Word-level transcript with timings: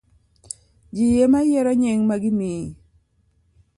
Ji 0.95 1.05
ema 1.23 1.39
yiero 1.47 1.73
nying' 1.81 2.03
ma 2.09 2.15
gimiyi. 2.21 2.67